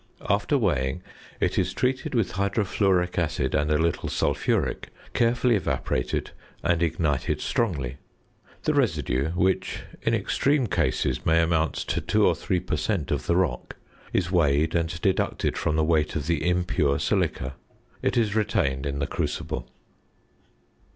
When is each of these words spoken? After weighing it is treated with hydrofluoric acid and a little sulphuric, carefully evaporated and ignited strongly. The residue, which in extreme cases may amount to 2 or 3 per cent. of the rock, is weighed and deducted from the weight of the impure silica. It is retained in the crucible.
After 0.27 0.57
weighing 0.57 1.03
it 1.39 1.59
is 1.59 1.73
treated 1.75 2.15
with 2.15 2.31
hydrofluoric 2.31 3.19
acid 3.19 3.53
and 3.53 3.69
a 3.69 3.77
little 3.77 4.09
sulphuric, 4.09 4.89
carefully 5.13 5.55
evaporated 5.55 6.31
and 6.63 6.81
ignited 6.81 7.39
strongly. 7.39 7.97
The 8.63 8.73
residue, 8.73 9.29
which 9.33 9.81
in 10.01 10.15
extreme 10.15 10.65
cases 10.65 11.23
may 11.23 11.39
amount 11.39 11.75
to 11.75 12.01
2 12.01 12.25
or 12.25 12.33
3 12.33 12.59
per 12.61 12.77
cent. 12.77 13.11
of 13.11 13.27
the 13.27 13.35
rock, 13.35 13.75
is 14.11 14.31
weighed 14.31 14.73
and 14.73 14.99
deducted 15.03 15.55
from 15.55 15.75
the 15.75 15.83
weight 15.83 16.15
of 16.15 16.25
the 16.25 16.49
impure 16.49 16.97
silica. 16.97 17.53
It 18.01 18.17
is 18.17 18.35
retained 18.35 18.87
in 18.87 18.97
the 18.97 19.05
crucible. 19.05 19.69